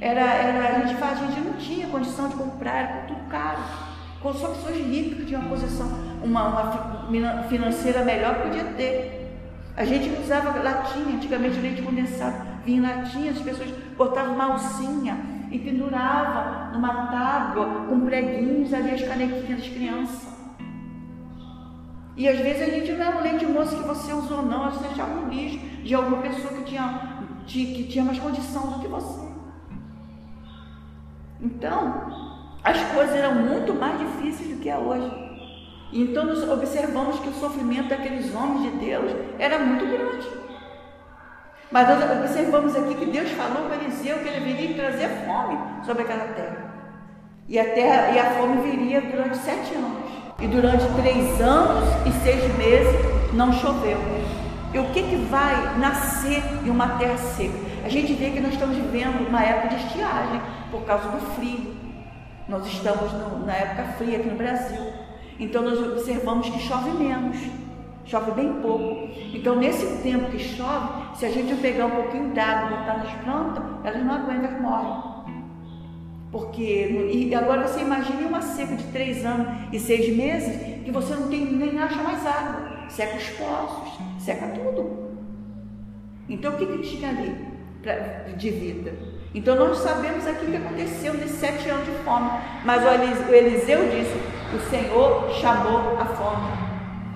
Era, 0.00 0.20
era, 0.20 0.76
a 0.76 0.86
gente 0.86 0.98
fazia, 0.98 1.26
a 1.26 1.30
gente 1.30 1.40
não 1.40 1.52
tinha 1.54 1.88
condição 1.88 2.28
de 2.28 2.36
comprar, 2.36 2.76
era 2.76 3.06
tudo 3.08 3.28
caro. 3.28 3.58
Só 4.22 4.48
pessoas 4.48 4.76
ricas 4.76 5.18
que 5.18 5.26
tinham 5.26 5.40
uma 5.40 5.50
posição, 5.50 5.88
uma, 6.22 6.48
uma 7.08 7.42
financeira 7.48 8.04
melhor 8.04 8.42
podia 8.42 8.64
ter. 8.76 9.20
A 9.76 9.84
gente 9.84 10.10
usava 10.22 10.58
latinha, 10.60 11.16
antigamente 11.16 11.58
leite 11.58 11.82
condensado, 11.82 12.46
vinha 12.64 12.82
latinha, 12.82 13.30
as 13.30 13.38
pessoas 13.38 13.70
botavam 13.96 14.34
uma 14.34 14.52
alcinha 14.52 15.16
e 15.50 15.58
penduravam 15.58 16.72
numa 16.72 17.06
tábua 17.06 17.86
com 17.88 18.00
preguinhos 18.00 18.72
ali 18.72 18.90
as 18.92 19.02
canequinhas 19.02 19.60
das 19.60 19.68
crianças. 19.68 20.28
E 22.16 22.28
às 22.28 22.38
vezes 22.38 22.62
a 22.62 22.70
gente 22.70 22.92
não 22.92 23.06
é 23.06 23.16
um 23.16 23.22
leite 23.22 23.46
moço 23.46 23.76
que 23.76 23.82
você 23.82 24.12
usou, 24.12 24.42
não, 24.42 24.64
às 24.64 24.74
vezes 24.74 24.88
deixava 24.88 25.20
um 25.20 25.28
lixo 25.28 25.58
de 25.58 25.94
alguma 25.94 26.18
pessoa 26.18 26.52
que 26.54 26.64
tinha, 26.64 27.32
que 27.46 27.84
tinha 27.84 28.04
mais 28.04 28.18
condição 28.18 28.72
do 28.72 28.80
que 28.80 28.88
você. 28.88 29.28
Então, 31.40 32.30
as 32.62 32.78
coisas 32.92 33.16
eram 33.16 33.36
muito 33.36 33.74
mais 33.74 33.98
difíceis 33.98 34.54
do 34.54 34.60
que 34.60 34.68
é 34.68 34.76
hoje. 34.76 35.10
Então 35.92 36.24
nós 36.24 36.48
observamos 36.48 37.18
que 37.18 37.28
o 37.28 37.32
sofrimento 37.32 37.88
daqueles 37.88 38.32
homens 38.34 38.70
de 38.70 38.78
Deus 38.78 39.12
era 39.38 39.58
muito 39.58 39.86
grande. 39.86 40.28
Mas 41.70 41.88
nós 41.88 42.18
observamos 42.18 42.74
aqui 42.74 42.94
que 42.96 43.06
Deus 43.06 43.30
falou 43.32 43.68
para 43.68 43.76
Eliseu 43.76 44.18
que 44.18 44.28
ele 44.28 44.52
viria 44.52 44.74
trazer 44.74 45.08
fome 45.24 45.58
sobre 45.86 46.02
aquela 46.02 46.24
terra. 46.34 46.70
E 47.48 47.58
a, 47.58 47.64
terra, 47.64 48.10
e 48.10 48.18
a 48.18 48.30
fome 48.32 48.60
viria 48.62 49.00
durante 49.00 49.36
sete 49.38 49.74
anos. 49.74 50.10
E 50.40 50.46
durante 50.46 50.84
três 51.00 51.40
anos 51.40 51.84
e 52.06 52.12
seis 52.24 52.56
meses 52.56 53.34
não 53.34 53.52
choveu. 53.52 53.98
E 54.72 54.78
o 54.78 54.84
que, 54.90 55.02
que 55.02 55.16
vai 55.28 55.78
nascer 55.78 56.42
em 56.64 56.70
uma 56.70 56.98
terra 56.98 57.16
seca? 57.16 57.58
A 57.84 57.88
gente 57.88 58.14
vê 58.14 58.30
que 58.30 58.40
nós 58.40 58.52
estamos 58.52 58.76
vivendo 58.76 59.26
uma 59.28 59.42
época 59.42 59.74
de 59.74 59.84
estiagem 59.84 60.40
por 60.70 60.82
causa 60.82 61.08
do 61.08 61.20
frio. 61.34 61.74
Nós 62.48 62.66
estamos 62.66 63.12
no, 63.12 63.46
na 63.46 63.54
época 63.54 63.94
fria 63.98 64.18
aqui 64.18 64.28
no 64.28 64.36
Brasil. 64.36 64.92
Então 65.38 65.62
nós 65.62 65.78
observamos 65.80 66.48
que 66.48 66.58
chove 66.60 66.90
menos, 66.90 67.36
chove 68.10 68.32
bem 68.32 68.54
pouco. 68.54 69.08
Então 69.32 69.56
nesse 69.56 70.02
tempo 70.02 70.30
que 70.30 70.38
chove, 70.38 71.16
se 71.16 71.24
a 71.24 71.30
gente 71.30 71.54
pegar 71.60 71.86
um 71.86 71.90
pouquinho 71.90 72.34
d'água 72.34 72.66
e 72.66 72.80
botar 72.80 72.98
nas 72.98 73.12
plantas, 73.22 73.64
elas 73.84 74.04
não 74.04 74.14
aguentam, 74.14 74.60
morrem. 74.60 75.10
Porque, 76.32 77.10
e 77.12 77.34
agora 77.34 77.66
você 77.66 77.80
imagine 77.80 78.24
uma 78.24 78.40
seca 78.40 78.76
de 78.76 78.84
três 78.84 79.24
anos 79.24 79.48
e 79.72 79.78
seis 79.78 80.14
meses 80.16 80.84
que 80.84 80.90
você 80.90 81.14
não 81.14 81.28
tem, 81.28 81.44
nem 81.44 81.78
acha 81.78 82.02
mais 82.02 82.24
água, 82.24 82.88
seca 82.88 83.16
os 83.16 83.28
poços, 83.30 83.98
seca 84.18 84.46
tudo. 84.48 85.10
Então 86.28 86.52
o 86.52 86.56
que, 86.56 86.66
que 86.66 86.78
tinha 86.78 87.08
ali 87.08 87.34
pra, 87.82 87.94
de 88.36 88.50
vida? 88.50 88.92
Então 89.34 89.56
nós 89.56 89.78
sabemos 89.78 90.26
aqui 90.26 90.46
o 90.46 90.50
que 90.50 90.56
aconteceu 90.56 91.14
nesses 91.14 91.36
sete 91.36 91.68
anos 91.68 91.84
de 91.84 91.92
fome. 92.04 92.30
Mas 92.64 92.82
o 92.84 93.32
Eliseu 93.32 93.80
disse: 93.90 94.16
o 94.54 94.70
Senhor 94.70 95.30
chamou 95.30 95.98
a 95.98 96.04
fome. 96.06 96.69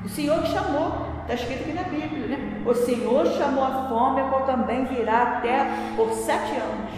O 0.05 0.09
Senhor 0.09 0.45
chamou, 0.45 0.93
está 1.23 1.35
escrito 1.35 1.63
aqui 1.63 1.73
na 1.73 1.83
Bíblia, 1.85 2.27
né? 2.27 2.63
O 2.67 2.75
Senhor 2.75 3.27
chamou 3.27 3.65
a 3.65 3.89
fome, 3.89 4.21
a 4.21 4.25
qual 4.25 4.43
também 4.43 4.85
virá 4.85 5.23
a 5.23 5.41
terra 5.41 5.67
por 5.97 6.13
sete 6.13 6.53
anos. 6.53 6.93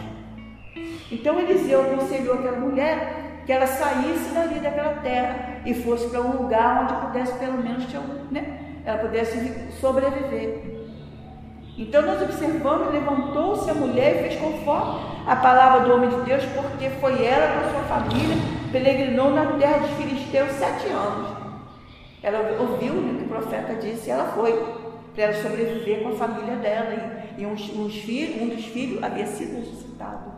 Então 1.11 1.39
Eliseu 1.39 1.83
aconselhou 1.83 2.35
aquela 2.35 2.59
mulher 2.59 3.43
que 3.47 3.53
ela 3.53 3.67
saísse 3.67 4.35
dali 4.35 4.59
daquela 4.59 4.95
terra 4.95 5.61
e 5.65 5.73
fosse 5.73 6.09
para 6.09 6.21
um 6.21 6.43
lugar 6.43 6.83
onde 6.83 7.07
pudesse 7.07 7.33
pelo 7.35 7.59
menos 7.59 7.87
né? 8.33 8.59
ela 8.85 8.99
pudesse 8.99 9.71
sobreviver. 9.81 10.77
Então 11.79 12.03
nós 12.03 12.21
observamos, 12.21 12.93
levantou-se 12.93 13.71
a 13.71 13.75
mulher 13.75 14.17
e 14.17 14.29
fez 14.29 14.41
conforme 14.41 15.01
a 15.27 15.37
palavra 15.37 15.81
do 15.81 15.95
homem 15.95 16.09
de 16.09 16.21
Deus, 16.23 16.43
porque 16.55 16.89
foi 17.01 17.25
ela 17.25 17.61
com 17.61 17.71
sua 17.71 17.83
família, 17.83 18.37
peregrinou 18.73 19.31
na 19.31 19.47
terra 19.59 19.79
dos 19.79 19.91
filisteus 19.91 20.51
sete 20.53 20.89
anos. 20.89 21.36
Ela 22.27 22.57
ouviu 22.59 22.93
o 22.95 23.19
que 23.19 23.25
o 23.25 23.29
profeta 23.29 23.75
disse 23.75 24.09
e 24.09 24.11
ela 24.11 24.25
foi. 24.33 24.53
para 25.15 25.25
ela 25.27 25.35
sobreviver 25.35 26.03
com 26.03 26.09
a 26.09 26.17
família 26.17 26.57
dela. 26.57 27.23
E, 27.39 27.43
e 27.43 27.47
uns, 27.47 27.71
uns 27.71 27.95
filhos, 27.99 28.43
um 28.43 28.49
dos 28.49 28.65
filhos 28.65 29.01
havia 29.01 29.27
sido 29.29 29.61
ressuscitado 29.61 30.33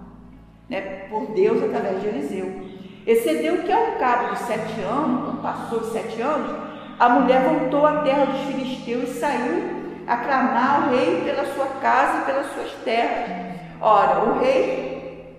né, 0.68 1.07
por 1.09 1.28
Deus 1.28 1.62
através 1.62 2.02
de 2.02 2.09
Eliseu. 2.09 2.61
Excedeu 3.07 3.62
que 3.62 3.73
ao 3.73 3.92
cabo 3.92 4.35
de 4.35 4.40
sete 4.40 4.83
anos, 4.83 5.25
quando 5.25 5.40
passou 5.40 5.80
de 5.80 5.87
sete 5.87 6.21
anos, 6.21 6.54
a 6.99 7.09
mulher 7.09 7.40
voltou 7.49 7.87
à 7.87 8.02
terra 8.02 8.26
dos 8.26 8.40
filisteus 8.42 9.09
e 9.09 9.14
saiu 9.14 9.78
a 10.07 10.16
clamar 10.18 10.83
ao 10.83 10.90
rei 10.90 11.23
pela 11.25 11.47
sua 11.54 11.68
casa 11.80 12.18
e 12.18 12.25
pelas 12.26 12.52
suas 12.52 12.71
terras. 12.85 13.57
Ora, 13.80 14.25
o 14.25 14.40
rei 14.40 15.38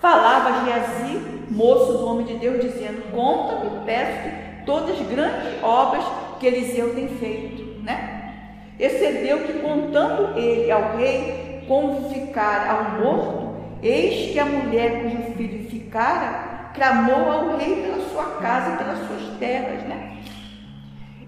falava 0.00 0.50
a 0.50 0.64
Geazi, 0.64 1.20
moço 1.50 1.94
do 1.94 2.06
homem 2.06 2.26
de 2.26 2.34
Deus, 2.34 2.62
dizendo: 2.62 3.10
Conta-me, 3.10 3.84
peço 3.84 4.43
todas 4.64 5.00
as 5.00 5.06
grandes 5.06 5.62
obras 5.62 6.04
que 6.38 6.46
Eliseu 6.46 6.94
tem 6.94 7.08
feito, 7.08 7.82
né? 7.82 8.34
Excedeu 8.78 9.40
que, 9.40 9.54
contando 9.60 10.36
ele 10.36 10.70
ao 10.70 10.96
rei 10.96 11.64
como 11.68 12.10
ficar 12.10 12.68
ao 12.68 13.00
morto, 13.00 13.54
eis 13.82 14.32
que 14.32 14.38
a 14.38 14.44
mulher 14.44 15.02
cujo 15.02 15.34
filho 15.36 15.70
ficara 15.70 16.70
clamou 16.74 17.30
ao 17.30 17.56
rei 17.56 17.76
pela 17.76 18.00
sua 18.08 18.24
casa 18.40 18.74
e 18.74 18.78
pelas 18.78 18.98
suas 19.06 19.38
terras, 19.38 19.82
né? 19.84 20.18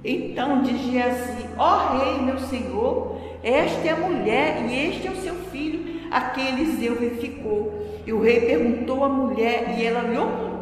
Então 0.04 0.62
dizia 0.62 1.06
assim: 1.06 1.48
Ó 1.56 1.98
rei, 1.98 2.20
meu 2.20 2.38
senhor, 2.38 3.18
esta 3.42 3.88
é 3.88 3.92
a 3.92 3.96
mulher 3.96 4.64
e 4.68 4.88
este 4.88 5.06
é 5.06 5.10
o 5.10 5.16
seu 5.16 5.34
filho, 5.34 6.00
a 6.10 6.20
quem 6.20 6.48
Eliseu 6.48 6.96
verificou. 6.96 7.86
E 8.06 8.12
o 8.12 8.20
rei 8.20 8.40
perguntou 8.40 9.04
à 9.04 9.08
mulher 9.08 9.76
e 9.76 9.84
ela 9.84 10.02
lhe 10.02 10.16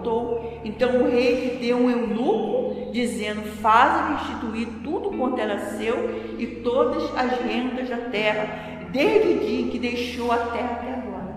contou. 0.05 0.61
Então 0.65 1.03
o 1.03 1.11
rei 1.11 1.35
lhe 1.35 1.67
deu 1.67 1.79
um 1.79 1.91
eunuco, 1.91 2.93
dizendo: 2.93 3.43
Faze 3.61 4.13
restituir 4.13 4.69
tudo 4.85 5.17
quanto 5.17 5.41
era 5.41 5.59
seu 5.77 6.37
e 6.39 6.47
todas 6.63 7.03
as 7.17 7.41
rendas 7.41 7.89
da 7.89 7.97
terra, 7.97 8.87
desde 8.93 9.29
o 9.33 9.39
dia 9.41 9.61
em 9.63 9.71
que 9.71 9.79
deixou 9.79 10.31
a 10.31 10.37
terra 10.37 10.73
até 10.73 10.93
agora. 10.93 11.35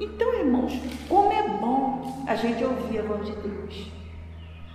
Então, 0.00 0.34
irmãos, 0.34 0.78
como 1.08 1.32
é 1.32 1.42
bom 1.48 2.24
a 2.26 2.34
gente 2.34 2.64
ouvir 2.64 2.98
a 2.98 3.02
voz 3.02 3.26
de 3.26 3.32
Deus. 3.32 3.90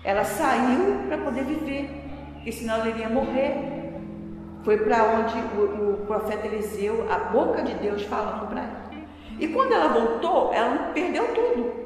Ela 0.04 0.24
saiu 0.24 1.08
para 1.08 1.18
poder 1.18 1.44
viver 1.44 1.90
e 2.46 2.52
senão 2.52 2.76
ela 2.76 2.90
iria 2.90 3.10
morrer. 3.10 3.74
Foi 4.64 4.78
para 4.78 5.04
onde 5.04 5.36
o, 5.60 5.94
o, 5.94 6.06
profeta 6.06 6.48
Eliseu, 6.48 7.08
a 7.12 7.18
boca 7.32 7.62
de 7.62 7.74
Deus 7.76 8.04
falando 8.04 8.48
para 8.50 8.62
ela. 8.62 8.86
E 9.40 9.48
quando 9.48 9.74
ela 9.74 9.90
voltou, 9.90 10.54
ela 10.54 10.92
perdeu 10.94 11.28
tudo. 11.34 11.85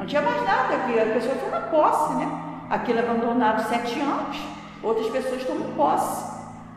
Não 0.00 0.06
tinha 0.06 0.22
mais 0.22 0.42
nada 0.44 0.76
aqui, 0.76 0.98
a 0.98 1.04
pessoa 1.12 1.34
foi 1.34 1.48
uma 1.50 1.60
posse, 1.60 2.14
né? 2.14 2.26
Aquilo 2.70 3.00
abandonado 3.00 3.68
sete 3.68 4.00
anos, 4.00 4.38
outras 4.82 5.08
pessoas 5.08 5.44
tomam 5.44 5.74
posse. 5.76 6.24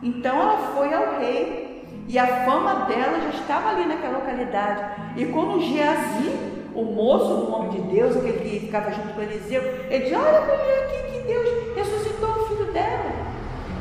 Então 0.02 0.38
ela 0.38 0.58
foi 0.74 0.92
ao 0.92 1.18
rei 1.18 1.88
e 2.06 2.18
a 2.18 2.44
fama 2.44 2.84
dela 2.84 3.18
já 3.22 3.30
estava 3.30 3.70
ali 3.70 3.86
naquela 3.86 4.18
localidade. 4.18 4.84
E 5.16 5.24
quando 5.24 5.58
Geazi, 5.62 6.36
o 6.74 6.84
moço 6.84 7.28
do 7.28 7.50
homem 7.50 7.70
de 7.70 7.80
Deus, 7.94 8.14
aquele 8.14 8.38
que 8.40 8.60
ficava 8.66 8.92
junto 8.92 9.14
com 9.14 9.22
Eliseu, 9.22 9.62
ele 9.88 10.04
disse: 10.04 10.14
Olha 10.14 10.42
para 10.42 10.56
mim 10.58 10.70
aqui 10.84 11.12
que 11.12 11.26
Deus 11.26 11.48
ressuscitou 11.76 12.28
o 12.28 12.48
filho 12.48 12.72
dela. 12.74 13.10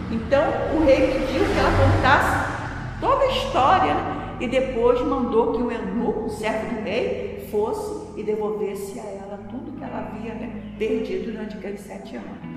Então 0.09 0.43
o 0.77 0.85
rei 0.85 1.07
pediu 1.07 1.43
que 1.43 1.59
ela 1.59 1.71
contasse 1.83 2.99
toda 3.01 3.25
a 3.25 3.27
história 3.27 3.93
né? 3.93 4.37
e 4.39 4.47
depois 4.47 5.01
mandou 5.01 5.51
que 5.51 5.61
o 5.61 5.69
eunuco, 5.69 6.27
o 6.27 6.29
servo 6.29 6.75
do 6.75 6.81
rei, 6.81 7.45
fosse 7.51 8.02
e 8.15 8.23
devolvesse 8.23 8.99
a 8.99 9.03
ela 9.03 9.39
tudo 9.49 9.71
que 9.77 9.83
ela 9.83 9.99
havia 9.99 10.33
né, 10.33 10.61
perdido 10.77 11.31
durante 11.31 11.57
aqueles 11.57 11.81
sete 11.81 12.15
anos. 12.15 12.53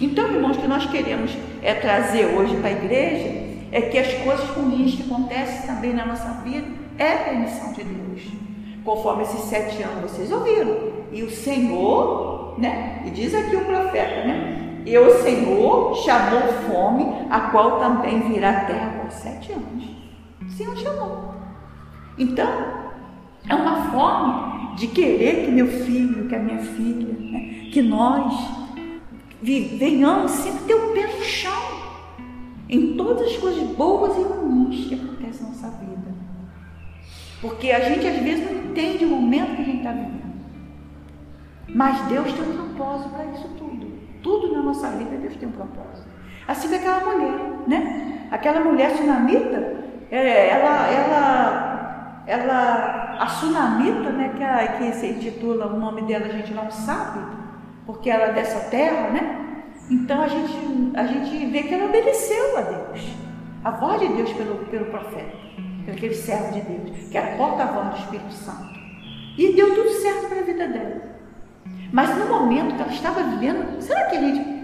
Então, 0.00 0.30
irmãos, 0.30 0.56
o 0.56 0.60
que 0.60 0.66
nós 0.66 0.86
queremos 0.86 1.36
é 1.62 1.74
trazer 1.74 2.26
hoje 2.26 2.56
para 2.56 2.68
a 2.68 2.72
igreja 2.72 3.44
é 3.70 3.82
que 3.82 3.98
as 3.98 4.12
coisas 4.22 4.48
ruins 4.50 4.94
que 4.94 5.02
acontecem 5.02 5.66
também 5.66 5.92
na 5.94 6.04
nossa 6.04 6.28
vida 6.42 6.66
é 6.98 7.16
permissão 7.16 7.72
de 7.72 7.84
Deus. 7.84 8.22
Conforme 8.84 9.22
esses 9.22 9.40
sete 9.42 9.82
anos 9.82 10.10
vocês 10.10 10.30
ouviram. 10.30 10.94
E 11.12 11.22
o 11.22 11.30
Senhor, 11.30 12.54
né? 12.58 13.02
E 13.06 13.10
diz 13.10 13.34
aqui 13.34 13.56
o 13.56 13.64
profeta, 13.64 14.24
né? 14.24 14.82
E 14.84 14.98
o 14.98 15.22
Senhor 15.22 15.96
chamou 15.96 16.42
fome, 16.68 17.26
a 17.30 17.40
qual 17.40 17.78
também 17.78 18.20
virá 18.20 18.64
terra 18.64 19.00
por 19.00 19.10
sete 19.10 19.52
anos. 19.52 19.84
O 20.42 20.50
Senhor 20.50 20.76
chamou. 20.76 21.34
Então, 22.18 22.48
é 23.48 23.54
uma 23.54 23.90
forma 23.90 24.53
de 24.76 24.88
querer 24.88 25.44
que 25.44 25.50
meu 25.50 25.66
filho, 25.66 26.28
que 26.28 26.34
a 26.34 26.38
minha 26.38 26.58
filha, 26.58 27.14
né? 27.30 27.68
que 27.72 27.82
nós 27.82 28.32
venhamos 29.42 30.30
sempre 30.30 30.64
ter 30.64 30.74
o 30.74 30.92
pé 30.92 31.06
no 31.06 31.22
chão 31.22 31.74
em 32.68 32.96
todas 32.96 33.28
as 33.28 33.36
coisas 33.36 33.62
boas 33.70 34.16
e 34.16 34.22
ruins 34.22 34.86
que 34.86 34.94
acontecem 34.94 35.42
na 35.42 35.48
nossa 35.48 35.68
vida. 35.78 36.14
Porque 37.40 37.70
a 37.70 37.80
gente 37.80 38.06
às 38.06 38.18
vezes 38.22 38.50
não 38.50 38.70
entende 38.70 39.04
o 39.04 39.08
momento 39.08 39.56
que 39.56 39.62
a 39.62 39.64
gente 39.64 39.78
está 39.78 39.92
vivendo. 39.92 40.24
Mas 41.68 42.00
Deus 42.06 42.32
tem 42.32 42.42
um 42.42 42.56
propósito 42.56 43.10
para 43.10 43.24
isso 43.26 43.48
tudo. 43.58 43.92
Tudo 44.22 44.52
na 44.52 44.62
nossa 44.62 44.88
vida 44.90 45.16
Deus 45.16 45.36
tem 45.36 45.48
um 45.48 45.52
propósito. 45.52 46.08
Assim 46.46 46.68
que 46.68 46.74
aquela 46.74 47.00
mulher, 47.00 47.40
né? 47.66 48.28
Aquela 48.30 48.60
mulher 48.60 48.96
sunamita, 48.96 49.84
é, 50.10 50.48
ela, 50.50 50.88
ela, 50.88 51.63
ela, 52.26 53.16
a 53.18 53.26
sunamita, 53.26 54.10
né? 54.10 54.32
Que, 54.36 54.44
a, 54.44 54.68
que 54.78 54.92
se 54.92 55.06
intitula, 55.06 55.66
o 55.66 55.78
nome 55.78 56.02
dela 56.02 56.26
a 56.26 56.30
gente 56.30 56.52
não 56.54 56.70
sabe, 56.70 57.20
porque 57.86 58.10
ela 58.10 58.24
é 58.24 58.32
dessa 58.32 58.70
terra, 58.70 59.10
né? 59.10 59.62
Então 59.90 60.22
a 60.22 60.28
gente, 60.28 60.92
a 60.94 61.06
gente 61.06 61.46
vê 61.46 61.62
que 61.64 61.74
ela 61.74 61.86
obedeceu 61.86 62.58
a 62.58 62.62
Deus, 62.62 63.14
a 63.62 63.70
voz 63.72 64.00
de 64.00 64.08
Deus 64.08 64.32
pelo, 64.32 64.56
pelo 64.66 64.86
profeta, 64.86 65.36
pelo 65.84 65.96
aquele 65.96 66.14
servo 66.14 66.52
de 66.52 66.60
Deus, 66.62 67.08
que 67.08 67.18
era 67.18 67.36
porta-voz 67.36 67.88
do 67.90 67.96
Espírito 67.98 68.32
Santo. 68.32 68.74
E 69.36 69.52
deu 69.52 69.74
tudo 69.74 69.90
certo 69.90 70.28
para 70.28 70.40
a 70.40 70.44
vida 70.44 70.68
dela. 70.68 71.02
Mas 71.92 72.16
no 72.16 72.26
momento 72.26 72.74
que 72.76 72.82
ela 72.82 72.92
estava 72.92 73.22
vivendo, 73.22 73.80
será 73.80 74.06
que 74.06 74.16
gente 74.18 74.54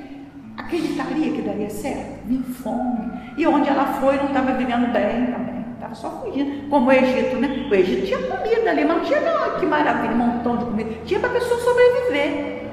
acreditaria 0.56 1.32
que 1.32 1.42
daria 1.42 1.70
certo? 1.70 2.26
Vinha 2.26 2.42
fome. 2.42 3.10
E 3.36 3.46
onde 3.46 3.68
ela 3.68 3.86
foi 3.94 4.16
não 4.16 4.26
estava 4.26 4.52
vivendo 4.52 4.92
bem 4.92 5.26
também. 5.26 5.59
Estava 5.80 5.94
só 5.94 6.10
fugindo. 6.20 6.68
Como 6.68 6.90
o 6.90 6.92
Egito, 6.92 7.36
né? 7.36 7.66
O 7.70 7.74
Egito 7.74 8.06
tinha 8.06 8.18
comida 8.18 8.70
ali, 8.70 8.84
mas 8.84 8.98
não 8.98 9.00
tinha, 9.00 9.20
não, 9.22 9.58
que 9.58 9.64
maravilha, 9.64 10.12
um 10.12 10.18
montão 10.18 10.58
de 10.58 10.64
comida. 10.66 10.90
Tinha 11.06 11.18
para 11.18 11.30
a 11.30 11.32
pessoa 11.32 11.58
sobreviver. 11.58 12.66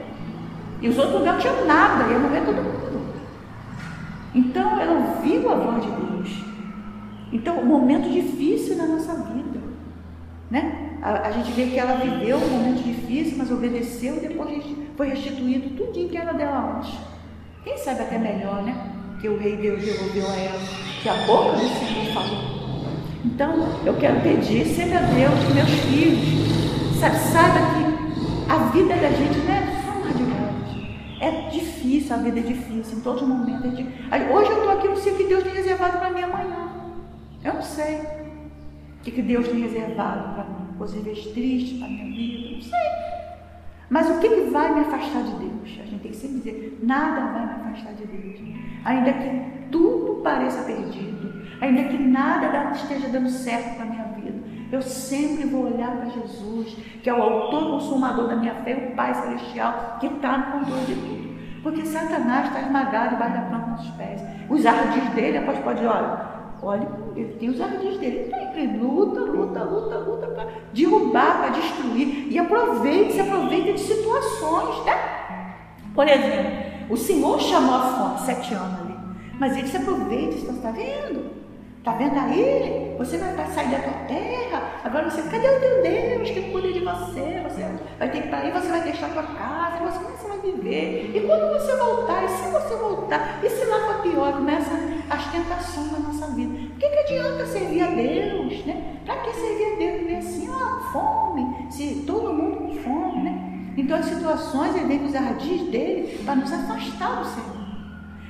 E 0.81 0.89
os 0.89 0.97
outros 0.97 1.23
não 1.23 1.37
tinham 1.37 1.65
nada, 1.65 2.11
ia 2.11 2.19
morrer 2.19 2.41
todo 2.41 2.57
mundo. 2.57 3.13
Então 4.35 4.79
ela 4.79 4.91
ouviu 4.91 5.49
a 5.49 5.55
voz 5.55 5.85
de 5.85 5.89
Deus. 5.89 6.43
Então, 7.31 7.59
um 7.59 7.65
momento 7.65 8.09
difícil 8.09 8.75
na 8.75 8.85
nossa 8.85 9.13
vida. 9.15 9.59
Né? 10.51 10.97
A, 11.01 11.27
a, 11.27 11.31
gente 11.31 11.51
vê 11.51 11.67
que 11.67 11.79
ela 11.79 11.95
viveu 11.95 12.37
um 12.37 12.49
momento 12.49 12.83
difícil, 12.83 13.37
mas 13.37 13.51
obedeceu 13.51 14.17
e 14.17 14.19
depois 14.19 14.63
foi 14.97 15.09
restituído 15.09 15.69
tudo 15.77 16.09
que 16.09 16.17
era 16.17 16.33
dela 16.33 16.77
antes. 16.77 16.93
Quem 17.63 17.77
sabe 17.77 18.01
até 18.01 18.17
melhor, 18.17 18.63
né? 18.63 18.75
Que 19.21 19.29
o 19.29 19.37
rei 19.37 19.55
Deus 19.57 19.83
devolveu 19.83 20.27
a 20.29 20.35
ela, 20.35 20.59
que 21.01 21.09
a 21.09 21.15
boca 21.25 21.53
do 21.53 21.59
Senhor 21.59 22.13
falou. 22.13 22.56
Então, 23.27 23.53
eu 23.85 23.93
quero 23.95 24.21
pedir 24.21 24.65
sempre 24.65 24.97
a 24.97 25.01
Deus 25.01 25.33
que 25.45 25.53
meus 25.53 25.69
filhos, 25.69 26.99
sabe, 26.99 27.17
saiba 27.17 27.59
que 27.59 28.51
a 28.51 28.57
vida 28.69 28.95
da 28.95 29.09
gente 29.09 29.37
não 29.39 29.53
é 29.53 29.77
é 31.19 31.49
difícil, 31.49 32.15
a 32.15 32.19
vida 32.19 32.39
é 32.39 32.43
difícil, 32.43 32.97
em 32.97 33.01
todos 33.01 33.21
os 33.21 33.27
momentos 33.27 33.65
é 33.65 33.69
difícil. 33.69 33.91
Hoje 34.31 34.51
eu 34.51 34.57
estou 34.57 34.71
aqui, 34.71 34.87
não 34.87 34.95
sei 34.95 35.13
o 35.13 35.17
que 35.17 35.23
Deus 35.25 35.43
tem 35.43 35.53
reservado 35.53 35.97
para 35.97 36.11
mim 36.11 36.21
amanhã. 36.21 36.69
Eu 37.43 37.55
não 37.55 37.61
sei 37.61 37.95
o 37.97 39.03
que, 39.03 39.11
que 39.11 39.21
Deus 39.21 39.47
tem 39.47 39.61
reservado 39.61 40.35
para 40.35 40.43
mim. 40.45 40.67
Coisas 40.77 41.03
tristes 41.03 41.79
para 41.79 41.87
minha 41.87 42.05
vida, 42.05 42.55
não 42.55 42.61
sei. 42.61 42.89
Mas 43.89 44.09
o 44.09 44.19
que, 44.19 44.29
que 44.29 44.41
vai 44.51 44.73
me 44.73 44.81
afastar 44.81 45.23
de 45.23 45.31
Deus? 45.31 45.79
A 45.81 45.85
gente 45.85 46.01
tem 46.01 46.11
que 46.11 46.17
sempre 46.17 46.37
dizer: 46.37 46.79
nada 46.83 47.33
vai 47.33 47.45
me 47.45 47.71
afastar 47.71 47.93
de 47.93 48.05
Deus. 48.05 48.39
Ainda 48.85 49.13
que 49.13 49.56
ainda 51.67 51.83
que 51.89 51.97
nada 51.97 52.71
esteja 52.71 53.07
dando 53.09 53.29
certo 53.29 53.75
para 53.75 53.83
a 53.83 53.87
minha 53.87 54.03
vida, 54.03 54.39
eu 54.71 54.81
sempre 54.81 55.45
vou 55.45 55.65
olhar 55.65 55.95
para 55.97 56.09
Jesus, 56.09 56.75
que 57.01 57.09
é 57.09 57.13
o 57.13 57.21
autor 57.21 57.61
e 57.61 57.65
consumador 57.71 58.27
da 58.27 58.35
minha 58.35 58.55
fé, 58.55 58.89
o 58.91 58.95
Pai 58.95 59.13
Celestial, 59.13 59.97
que 59.99 60.07
está 60.07 60.37
no 60.37 60.59
controle 60.59 60.85
de 60.85 60.95
tudo. 60.95 61.27
Porque 61.63 61.85
Satanás 61.85 62.47
está 62.47 62.61
esmagado 62.61 63.11
debaixo 63.11 63.35
da 63.35 63.41
planta 63.41 63.71
dos 63.71 63.89
pés. 63.91 64.21
Os 64.49 64.65
ardis 64.65 65.09
dele, 65.09 65.37
após 65.37 65.59
pode, 65.59 65.85
olha, 65.85 66.19
olha, 66.61 66.87
ele 67.15 67.33
tem 67.33 67.49
os 67.49 67.59
ardis 67.59 67.97
dele. 67.97 68.27
Então 68.27 68.39
ele 68.55 68.77
luta, 68.77 69.19
luta, 69.21 69.63
luta, 69.63 69.97
luta 69.97 70.27
para 70.27 70.47
derrubar, 70.73 71.39
para 71.39 71.49
destruir. 71.49 72.27
E 72.31 72.39
aproveita, 72.39 73.13
se 73.13 73.21
aproveita 73.21 73.73
de 73.73 73.79
situações, 73.79 74.85
tá? 74.85 75.17
Por 75.93 76.07
exemplo, 76.07 76.51
o 76.89 76.97
Senhor 76.97 77.39
chamou 77.39 77.75
a 77.75 77.79
fome 77.79 78.19
sete 78.19 78.53
anos 78.53 78.81
ali. 78.81 78.95
Mas 79.39 79.57
ele 79.57 79.67
se 79.67 79.77
aproveita, 79.77 80.35
está 80.35 80.71
vendo? 80.71 81.36
Tá 81.87 81.93
vendo 81.93 82.19
aí? 82.19 82.93
Você 82.97 83.17
vai 83.17 83.47
sair 83.47 83.71
da 83.71 83.79
tua 83.79 83.93
terra. 84.09 84.61
Agora 84.83 85.09
você, 85.09 85.21
cadê 85.21 85.47
o 85.47 85.59
teu 85.61 85.81
Deus 85.81 86.29
que 86.31 86.51
cuida 86.51 86.73
de 86.73 86.81
você? 86.81 87.41
Você 87.45 87.65
vai 87.97 88.11
ter 88.11 88.23
que 88.23 88.27
para 88.27 88.39
aí, 88.39 88.51
você 88.51 88.67
vai 88.67 88.81
deixar 88.81 89.09
tua 89.13 89.23
casa, 89.23 89.85
você, 89.85 90.03
como 90.03 90.17
você 90.17 90.27
vai 90.27 90.37
viver? 90.39 91.15
E 91.15 91.25
quando 91.25 91.53
você 91.53 91.77
voltar, 91.77 92.25
e 92.25 92.27
se 92.27 92.51
você 92.51 92.75
voltar, 92.75 93.39
e 93.41 93.49
se 93.49 93.63
lá 93.63 93.79
for 93.85 94.01
pior, 94.01 94.33
começa 94.33 94.69
as 95.09 95.31
tentações 95.31 95.89
da 95.89 95.99
nossa 95.99 96.27
vida. 96.35 96.73
O 96.75 96.77
que, 96.77 96.89
que 96.89 96.99
adianta 96.99 97.45
servir 97.45 97.81
a 97.81 97.87
Deus? 97.87 98.65
Né? 98.65 98.99
Para 99.05 99.21
que 99.21 99.31
servir 99.31 99.71
a 99.71 99.75
Deus? 99.77 99.99
Viver 100.01 100.15
assim, 100.17 100.49
ó, 100.49 100.91
fome, 100.91 101.71
se 101.71 102.03
todo 102.05 102.33
mundo 102.33 102.57
com 102.57 102.75
fome, 102.75 103.23
né? 103.23 103.73
Então 103.77 103.97
as 103.97 104.07
situações 104.07 104.75
ele 104.75 104.87
vem 104.87 104.99
nos 104.99 105.15
ardis 105.15 105.61
dele 105.69 106.21
para 106.25 106.35
nos 106.35 106.51
afastar 106.51 107.23
do 107.23 107.25
Senhor. 107.25 107.66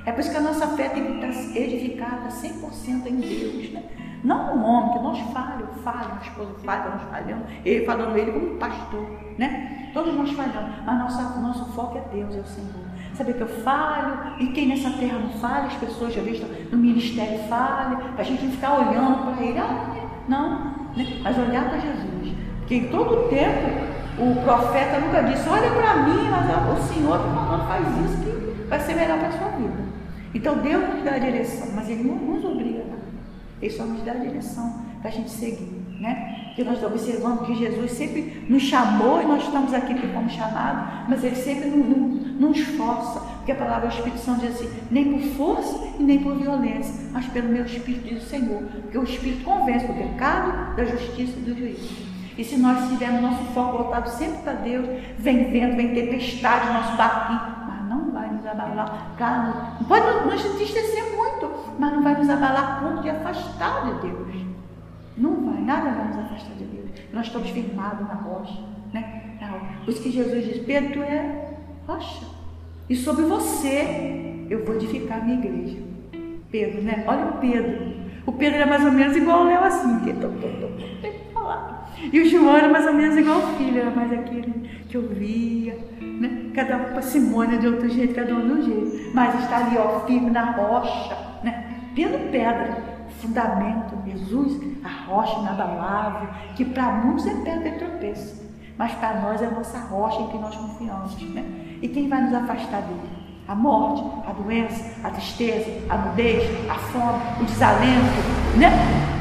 É 0.07 0.11
por 0.13 0.21
isso 0.21 0.31
que 0.31 0.37
a 0.37 0.41
nossa 0.41 0.65
fé 0.67 0.87
tem 0.87 1.03
que 1.03 1.25
estar 1.25 1.59
edificada 1.59 2.29
100% 2.29 3.07
em 3.07 3.15
Deus. 3.17 3.73
Né? 3.73 3.83
Não 4.23 4.55
no 4.55 4.65
homem, 4.65 4.93
que 4.93 4.99
nós 4.99 5.19
falhamos, 5.33 5.81
falhamos, 5.83 6.19
a 6.19 6.21
esposa 6.21 6.51
falha, 6.63 6.91
nós 6.91 7.01
falhamos, 7.11 7.43
ele 7.65 7.85
falando 7.85 8.17
ele 8.17 8.31
como 8.31 8.55
pastor. 8.55 9.05
Né? 9.37 9.89
Todos 9.93 10.15
nós 10.15 10.31
falhamos, 10.31 10.77
mas 10.85 10.97
nossa, 10.97 11.39
nosso 11.41 11.65
foco 11.73 11.97
é 11.97 12.15
Deus, 12.15 12.33
é 12.37 12.39
o 12.39 12.45
Senhor. 12.45 12.87
Saber 13.15 13.33
que 13.33 13.41
eu 13.41 13.49
falho, 13.49 14.35
e 14.39 14.47
quem 14.53 14.69
nessa 14.69 14.91
terra 14.91 15.19
não 15.19 15.29
falha, 15.41 15.65
as 15.65 15.73
pessoas 15.73 16.13
já 16.13 16.21
visto 16.21 16.45
no 16.71 16.77
ministério 16.77 17.39
falham, 17.49 17.97
para 18.13 18.21
a 18.21 18.23
gente 18.23 18.45
não 18.45 18.51
ficar 18.53 18.75
olhando 18.75 19.35
para 19.35 19.43
ele, 19.43 19.59
ah, 19.59 20.07
não, 20.29 20.73
né? 20.95 21.19
mas 21.21 21.37
olhar 21.37 21.67
para 21.67 21.79
Jesus. 21.79 22.33
Porque 22.59 22.75
em 22.75 22.87
todo 22.87 23.27
tempo 23.27 23.85
o 24.19 24.41
profeta 24.41 24.99
nunca 24.99 25.21
disse, 25.23 25.49
olha 25.49 25.69
para 25.69 25.95
mim, 26.03 26.29
mas 26.29 26.79
o 26.79 26.93
Senhor 26.93 27.17
está 27.17 27.29
falando, 27.29 27.67
faz 27.67 27.85
isso 28.05 28.23
que 28.23 28.67
vai 28.69 28.79
ser 28.79 28.95
melhor 28.95 29.19
para 29.19 29.27
a 29.27 29.31
sua 29.31 29.49
vida. 29.49 29.76
Então 30.33 30.57
Deus 30.57 30.95
nos 30.95 31.03
dá 31.03 31.15
a 31.15 31.19
direção, 31.19 31.67
mas 31.75 31.89
Ele 31.89 32.03
não 32.03 32.15
nos 32.15 32.43
obriga 32.43 32.83
nada. 32.85 33.07
Ele 33.61 33.73
só 33.73 33.83
nos 33.83 34.03
dá 34.03 34.11
a 34.11 34.15
direção 34.15 34.81
para 35.01 35.09
a 35.09 35.13
gente 35.13 35.29
seguir. 35.29 35.87
Né? 35.99 36.47
Porque 36.47 36.63
nós 36.63 36.83
observamos 36.83 37.47
que 37.47 37.55
Jesus 37.55 37.91
sempre 37.91 38.45
nos 38.47 38.61
chamou 38.63 39.21
e 39.21 39.25
nós 39.25 39.43
estamos 39.43 39.73
aqui 39.73 39.93
porque 39.93 40.07
fomos 40.07 40.31
chamados, 40.31 41.09
mas 41.09 41.23
Ele 41.23 41.35
sempre 41.35 41.69
não 41.69 41.77
nos 41.77 42.59
força. 42.59 43.19
Porque 43.37 43.51
a 43.51 43.55
palavra 43.55 43.87
do 43.87 43.93
Espírito 43.93 44.19
Santo 44.19 44.41
diz 44.41 44.55
assim: 44.55 44.69
nem 44.91 45.13
por 45.13 45.21
força 45.37 45.87
e 45.99 46.03
nem 46.03 46.19
por 46.19 46.35
violência, 46.35 46.93
mas 47.11 47.25
pelo 47.27 47.49
meu 47.49 47.65
Espírito, 47.65 48.07
diz 48.07 48.23
o 48.23 48.25
Senhor. 48.27 48.61
Porque 48.63 48.97
o 48.97 49.03
Espírito 49.03 49.43
convence 49.43 49.87
do 49.87 49.93
pecado, 49.93 50.75
da 50.75 50.85
justiça 50.85 51.33
e 51.37 51.41
do 51.41 51.57
juízo. 51.57 52.07
E 52.37 52.43
se 52.43 52.57
nós 52.57 52.87
tivermos 52.89 53.21
nosso 53.21 53.43
foco 53.45 53.77
voltado 53.77 54.09
sempre 54.09 54.37
para 54.43 54.53
Deus, 54.53 54.85
vem 55.17 55.49
vento, 55.49 55.75
vem 55.75 55.93
tempestade 55.95 56.67
no 56.67 56.73
nosso 56.73 56.95
barquinho, 56.95 57.46
abalar. 59.25 59.77
Claro, 59.87 60.23
pode 60.23 60.27
nos 60.27 60.45
entristecer 60.45 61.15
muito, 61.15 61.51
mas 61.79 61.93
não 61.93 62.03
vai 62.03 62.15
nos 62.17 62.29
abalar 62.29 62.81
ponto 62.81 63.01
de 63.01 63.09
afastar 63.09 63.85
de 63.85 64.07
Deus. 64.07 64.45
Não 65.17 65.45
vai, 65.45 65.61
nada 65.61 65.91
vai 65.91 66.07
nos 66.07 66.17
afastar 66.17 66.55
de 66.55 66.65
Deus. 66.65 66.89
Nós 67.11 67.27
estamos 67.27 67.49
firmados 67.49 68.07
na 68.07 68.13
rocha. 68.13 68.61
Né? 68.93 69.37
Por 69.83 69.91
isso 69.91 70.01
que 70.01 70.11
Jesus 70.11 70.45
diz, 70.45 70.65
Pedro, 70.65 70.93
tu 70.93 71.01
é 71.01 71.49
rocha. 71.87 72.25
E 72.89 72.95
sobre 72.95 73.25
você 73.25 74.45
eu 74.49 74.65
vou 74.65 74.75
edificar 74.75 75.19
a 75.19 75.23
minha 75.23 75.39
igreja. 75.39 75.77
Pedro, 76.51 76.81
né? 76.81 77.03
Olha 77.07 77.25
o 77.25 77.33
Pedro. 77.39 77.97
O 78.25 78.31
Pedro 78.31 78.57
era 78.57 78.65
mais 78.65 78.83
ou 78.83 78.91
menos 78.91 79.15
igual 79.15 79.41
o 79.41 79.45
Léo 79.45 79.63
assim, 79.63 79.99
que 79.99 80.13
E 82.11 82.19
o 82.19 82.29
João 82.29 82.55
era 82.55 82.69
mais 82.69 82.85
ou 82.85 82.93
menos 82.93 83.17
igual 83.17 83.39
o 83.39 83.47
filho, 83.57 83.81
era 83.81 83.91
mais 83.91 84.11
aquele 84.11 84.51
que 84.87 84.97
ouvia, 84.97 85.77
né? 86.01 86.51
Cada 86.53 86.77
um 86.77 87.01
Simônia 87.01 87.57
de 87.57 87.67
outro 87.67 87.89
jeito, 87.89 88.15
cada 88.15 88.33
um 88.33 88.41
de 88.41 88.51
um 88.51 88.61
jeito. 88.61 89.11
Mas 89.13 89.39
está 89.41 89.57
ali, 89.57 89.77
ó, 89.77 90.01
firme 90.01 90.29
na 90.29 90.51
rocha, 90.51 91.17
né? 91.43 91.65
Tendo 91.95 92.31
pedra, 92.31 92.77
fundamento, 93.19 93.97
Jesus, 94.05 94.59
a 94.83 95.05
rocha 95.05 95.39
inabalável, 95.39 96.29
que 96.55 96.65
para 96.65 96.91
muitos 96.91 97.27
é 97.27 97.33
pedra 97.43 97.69
de 97.69 97.77
tropeço. 97.77 98.47
Mas 98.77 98.93
para 98.93 99.21
nós 99.21 99.41
é 99.41 99.45
a 99.47 99.51
nossa 99.51 99.79
rocha 99.79 100.21
em 100.21 100.27
que 100.27 100.37
nós 100.37 100.55
confiamos. 100.55 101.19
Né? 101.33 101.43
E 101.81 101.87
quem 101.87 102.07
vai 102.07 102.21
nos 102.21 102.33
afastar 102.33 102.81
dele? 102.81 103.17
A 103.47 103.55
morte, 103.55 104.03
a 104.27 104.33
doença, 104.33 105.07
a 105.07 105.09
tristeza, 105.09 105.71
a 105.89 105.97
nudez, 105.97 106.43
a 106.69 106.75
fome, 106.75 107.41
o 107.41 107.45
desalento, 107.45 108.57
né? 108.57 108.69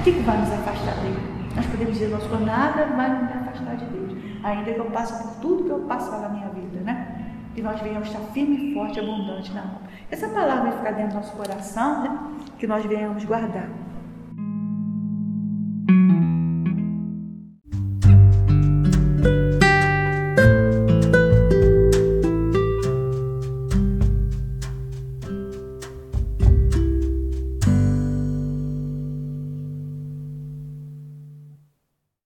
O 0.00 0.04
que 0.04 0.10
vai 0.10 0.36
nos 0.36 0.52
afastar 0.52 0.94
dele? 0.96 1.35
Nós 1.56 1.66
podemos 1.66 1.94
dizer, 1.94 2.08
nosso 2.08 2.28
nada 2.44 2.86
vai 2.86 3.10
me 3.10 3.32
afastar 3.32 3.76
de 3.76 3.84
Deus 3.86 4.06
ainda 4.46 4.72
que 4.72 4.78
eu 4.78 4.90
passe 4.90 5.22
por 5.22 5.40
tudo 5.40 5.64
que 5.64 5.70
eu 5.70 5.80
passar 5.80 6.20
na 6.20 6.28
minha 6.28 6.48
vida, 6.48 6.80
né? 6.80 7.32
Que 7.54 7.62
nós 7.62 7.80
venhamos 7.80 8.08
estar 8.08 8.20
firme, 8.32 8.74
forte 8.74 9.00
abundante 9.00 9.52
na 9.52 9.62
mão. 9.62 9.80
Essa 10.10 10.28
palavra 10.28 10.70
vai 10.70 10.78
ficar 10.78 10.92
dentro 10.92 11.12
do 11.12 11.16
nosso 11.16 11.32
coração, 11.36 12.02
né? 12.02 12.18
Que 12.58 12.66
nós 12.66 12.84
venhamos 12.84 13.24
guardar. 13.24 13.68